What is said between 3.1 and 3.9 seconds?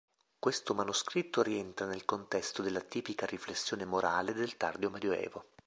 riflessione